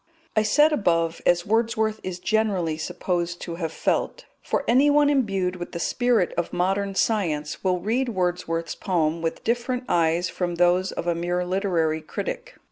I 0.35 0.41
said 0.41 0.73
above, 0.73 1.21
"as 1.27 1.45
Wordsworth 1.45 1.99
is 2.01 2.17
generally 2.17 2.75
supposed 2.75 3.39
to 3.41 3.57
have 3.61 3.71
felt"; 3.71 4.25
for 4.41 4.63
anyone 4.67 5.11
imbued 5.11 5.57
with 5.57 5.73
the 5.73 5.79
spirit 5.79 6.33
of 6.37 6.51
modern 6.51 6.95
science 6.95 7.63
will 7.63 7.79
read 7.79 8.09
Wordsworth's 8.09 8.73
poem 8.73 9.21
with 9.21 9.43
different 9.43 9.83
eyes 9.87 10.27
from 10.27 10.55
those 10.55 10.91
of 10.91 11.05
a 11.05 11.13
mere 11.13 11.45
literary 11.45 12.01
critic. 12.01 12.55